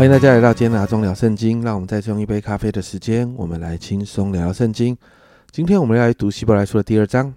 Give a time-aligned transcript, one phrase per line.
[0.00, 1.60] 欢迎大家来到今天的阿忠聊圣经。
[1.60, 4.96] 让我们再用一杯咖啡的时间，我们来轻松聊聊圣经。
[5.50, 7.34] 今天我们要来读希伯来书的第二章，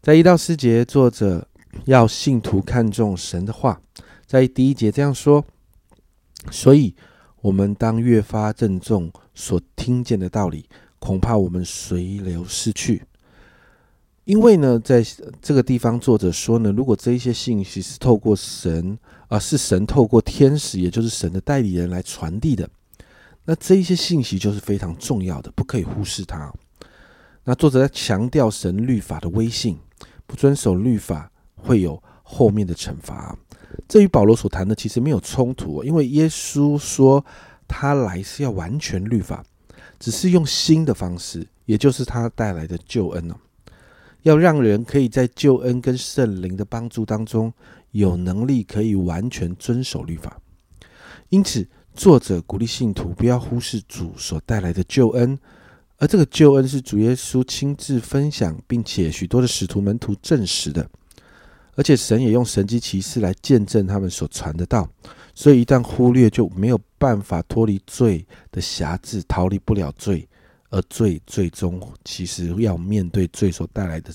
[0.00, 1.46] 在一到四节，作者
[1.84, 3.80] 要信徒看重神的话。
[4.26, 5.44] 在第一节这样说：
[6.50, 6.92] 所以，
[7.40, 13.04] 我们当越发郑重所听见的道理，恐怕我们随流失去。
[14.24, 15.04] 因为呢，在
[15.40, 18.98] 这个地方，作者说呢，如果这一些信息是透过神。
[19.28, 22.68] 啊是神透过天使，也就是神的代理人来传递的。
[23.46, 26.52] 那这一些信息就是非常重要的，不可以忽视它。
[27.42, 29.78] 那作者在强调神律法的威信，
[30.26, 33.34] 不遵守律法会有后面的惩罚。
[33.88, 37.24] 这与保罗所谈的其实没有冲突，因为耶稣说
[37.66, 39.42] 他来是要完全律法，
[39.98, 43.34] 只是用新的方式，也就是他带来的救恩呢，
[44.22, 47.52] 要让人可以在救恩跟圣灵的帮助当中。
[47.92, 50.40] 有能力可以完全遵守律法，
[51.28, 55.38] 因此作者鼓励信徒不要忽视主所带来的救恩，
[55.98, 60.88] 而这个救恩是主耶稣亲自分享，并且许多的使徒门徒证实的，
[61.74, 64.88] 而且神也用神迹奇事来见证他们所传的道，
[65.34, 70.26] 所以一旦忽略就没有办法脱离罪的辖制，逃离不了罪，
[70.72, 74.12] 而罪最终其实要面对罪所带来的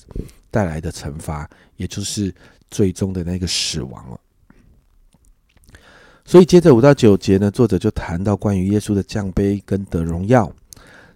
[0.51, 2.35] 带来的惩罚，也就是。
[2.69, 4.19] 最终的那个死亡了，
[6.25, 10.51] 所以接着五到九节呢，作者就谈到关于耶稣的降杯跟得荣耀。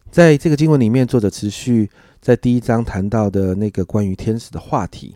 [0.09, 1.89] 在这个经文里面，作者持续
[2.22, 5.14] 在第一章谈到的那个关于天使的话题。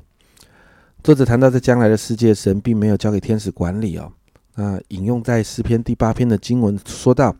[1.02, 4.12] 作者谈到在将来的世界，神并没有交给天使管理哦。
[4.56, 7.34] 那引用在诗篇第八篇的经文说到，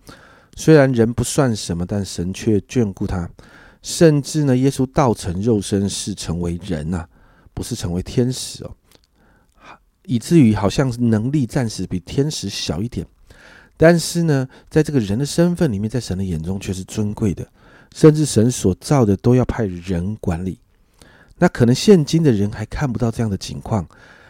[0.56, 3.30] 虽然人不算什么，但神却眷顾他，
[3.82, 7.06] 甚至呢，耶稣道成肉身是成为人呐，
[7.54, 8.74] 不是成为天使哦。
[10.06, 13.06] 以至于好像能力暂时比天使小一点，
[13.76, 17.46] 但是呢，在这个人的身份里面，在神的眼中却是尊贵的，
[17.94, 20.60] 甚至神所造的都要派人管理。
[21.38, 23.86] 那可能现今的人还看不到这样的情况，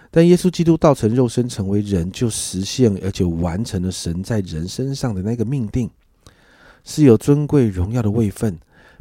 [0.09, 5.88] 但耶稣基督道成肉身成为人，就实现而且完成了神在人身上的那个命定，
[6.85, 8.57] 是有尊贵荣耀的位分，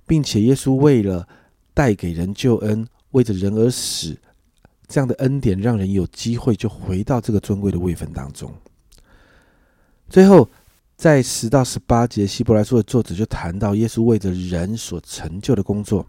[0.07, 1.29] 并且耶稣为了
[1.73, 4.17] 带给人救恩，为着人而死。
[4.87, 8.53] 这样的恩典让人有机会就回到这个尊贵的位分当中。
[10.11, 10.49] 最后，
[10.97, 16.07] 在十到十八节，希伯来书的作者就谈到耶稣为着人所成就的工作。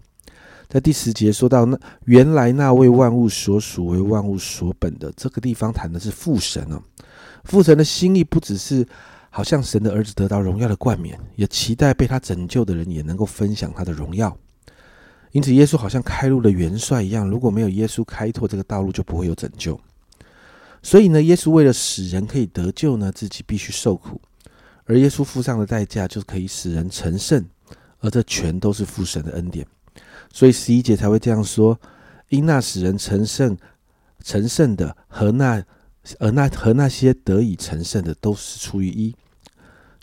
[0.68, 6.82] 在第十节说到，那原来那位万物所属、为万物所本的这个地方谈的是父神哦。
[7.46, 8.86] 父神的心意不只是
[9.36, 14.34] 好像神的儿子得到荣耀的冠冕，也期待被他拯救的人也能够分享他的荣耀。
[15.34, 19.78] 因此，耶稣好像开路的元帅一样，如果没有耶稣开拓这个道路，就不会有拯救。
[20.82, 24.22] 所以呢，耶稣为了使人可以得救呢，自己必须受苦，
[24.86, 27.46] 而耶稣付上的代价，就是可以使人成圣，
[28.00, 29.68] 而这全都是父神的恩典。
[30.32, 31.78] 所以十一节才会这样说：
[32.30, 33.58] 因那使人成圣、
[34.24, 35.62] 成圣的和那
[36.20, 39.14] 而那和那些得以成圣的，都是出于一，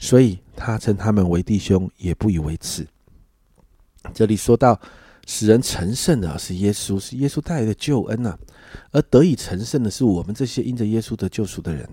[0.03, 2.85] 所以他称他们为弟兄，也不以为耻。
[4.13, 4.79] 这里说到。
[5.25, 8.37] 使人成圣的是耶稣，是耶稣带来的救恩呐，
[8.91, 11.89] 而得以成圣的是我们这些因着耶稣得救赎的人。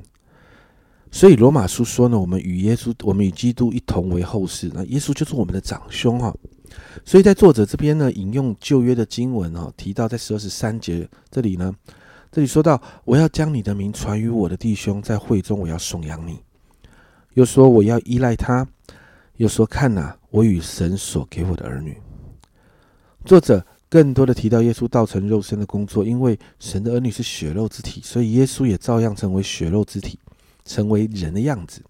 [1.12, 6.36] 所以罗马书说呢，我们与耶稣，我们与基督一同为后世，那耶稣就是我们的长兄哈。
[7.06, 11.72] 所以在作者这边呢，引用旧约的经文哦，提到在十二十三节这里呢，
[12.32, 16.40] 这里说到我要将你的名传于我的弟兄，在会中我要颂扬你，
[17.34, 18.68] 又说我要依赖他，
[19.38, 21.98] 又说看呐，我与神所给我的儿女。
[23.26, 30.18] 作者更多的提到耶稣道成肉身的工作，因为神的儿女是血肉之体，所以耶稣也照样成为血肉之体，
[30.66, 31.82] 成为人的样子，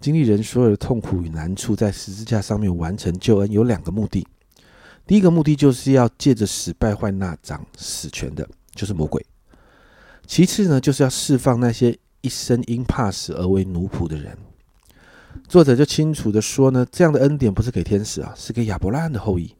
[0.00, 3.50] 经历人所有的痛苦与难处，在十字架上面完成救恩。
[3.50, 4.26] 有两个目的，
[5.06, 9.20] 第一个目的就是要借着死败坏那掌死权的，就是魔鬼；
[10.26, 14.36] 其次呢，就是要释放那些一生因怕死而为奴仆的人。
[15.48, 19.54] 作者就清楚的说呢，这样的恩典不是给天使啊，是给亚伯拉罕的后裔。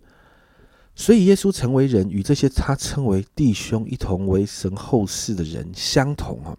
[0.95, 6.57] 所以，耶稣成为人，与这些他称为弟兄、一同为神后世的人相同啊，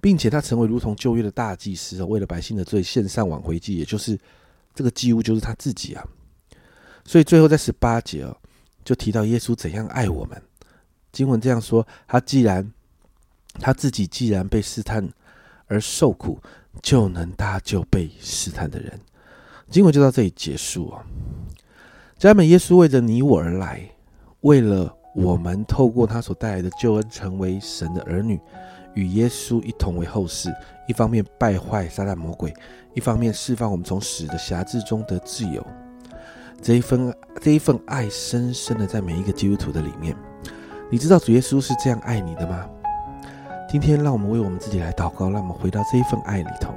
[0.00, 4.18] 并且他成为如同旧约的大祭司，为了百姓的罪献上挽回祭，也就是
[4.74, 6.04] 这个祭物就是他自己啊。
[7.04, 8.36] 所以最后在十八节哦，
[8.84, 10.40] 就提到耶稣怎样爱我们。
[11.12, 12.72] 经文这样说：他既然
[13.54, 15.06] 他自己既然被试探
[15.66, 16.40] 而受苦，
[16.82, 18.98] 就能搭救被试探的人。
[19.70, 21.02] 经文就到这里结束哦。
[22.18, 23.80] 家人们，耶稣为着你我而来，
[24.40, 28.40] 为了我们透过他所带来的救恩，成为神的儿女，
[28.94, 30.54] 与耶稣一同为后世，
[30.88, 32.54] 一方面败坏撒旦魔鬼，
[32.94, 35.66] 一方面释放我们从死的辖制中得自由。
[36.62, 40.16] 这一份这一份爱深深的在每一个基督徒的里面。
[40.90, 42.66] 你知道主耶稣是这样爱你的吗？
[43.68, 46.72] 今天让我们为我们自己来祷告，让我们回到这一份爱里头，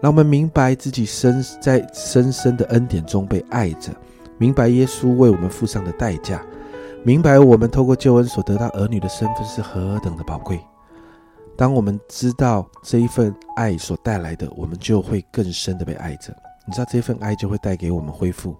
[0.00, 3.92] 让我们明白自己深在深深的恩典中被爱着，
[4.38, 6.42] 明白耶稣为我们付上的代价，
[7.04, 10.58] 明白我们透过救恩所得到儿女的身份是何等的宝贵。
[11.56, 16.34] 当我们知道这一份爱所带来的，我们就会更深的被爱着。
[16.66, 18.56] 你知道这份爱就会带给我们恢复，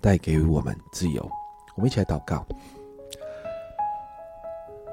[0.00, 1.28] 带给我们自由。
[1.74, 2.46] 我们一起来祷告。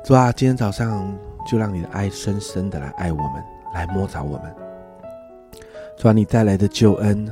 [0.08, 1.14] 主啊，今天早上
[1.46, 3.44] 就让你的爱深深的来爱我们，
[3.74, 4.56] 来摸着我们。
[5.98, 7.30] 主啊，你带来的救恩，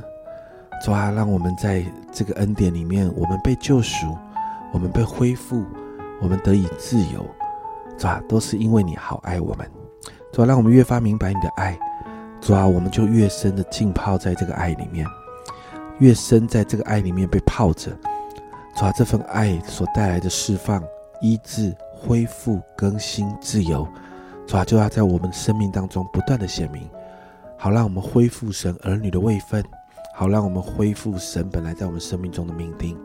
[0.84, 1.82] 主啊，让我们在
[2.12, 4.14] 这个恩典里面，我们被救赎，
[4.74, 5.64] 我们被恢复，
[6.20, 7.24] 我们得以自由。
[7.96, 9.66] 主啊，都是因为你好爱我们。
[10.30, 11.78] 主啊，让我们越发明白你的爱。
[12.42, 15.06] 主啊，我们就越深的浸泡在这个爱里面，
[15.98, 17.90] 越深在这个爱里面被泡着。
[18.74, 20.84] 主啊，这份爱所带来的释放、
[21.22, 21.74] 医治。
[22.06, 23.86] 恢复、更新、自由，
[24.46, 26.88] 主啊，就要在我们生命当中不断的显明，
[27.58, 29.64] 好让我们恢复神儿女的位分，
[30.14, 32.96] 好让我们恢复神本来在我们生命中的命定。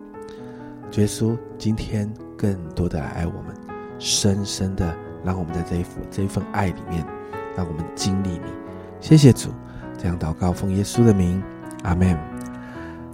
[0.98, 3.56] 耶稣今天更多的来爱我们，
[3.98, 7.04] 深深的让我们在这一份这一份爱里面，
[7.58, 8.52] 让我们经历你。
[9.00, 9.50] 谢谢主，
[9.98, 11.42] 这样祷告奉耶稣的名，
[11.84, 12.16] 阿门。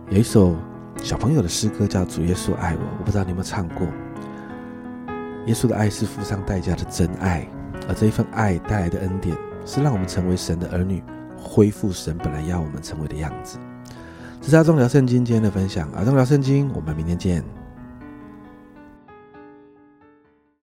[0.09, 0.53] 有一首
[1.01, 3.87] 小朋友的诗歌叫《主耶稣爱我》，我不知道你有没有唱过。
[5.47, 7.47] 耶稣的爱是付上代价的真爱，
[7.87, 9.35] 而这一份爱带来的恩典，
[9.65, 11.01] 是让我们成为神的儿女，
[11.37, 13.57] 恢复神本来要我们成为的样子。
[14.41, 17.41] 这是阿忠聊圣经今天的分享，阿忠聊圣经，我们明天见。